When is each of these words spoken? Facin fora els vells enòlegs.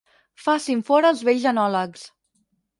Facin 0.45 0.81
fora 0.87 1.13
els 1.15 1.23
vells 1.29 1.47
enòlegs. 1.53 2.11